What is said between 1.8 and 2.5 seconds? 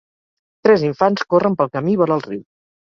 vora el riu.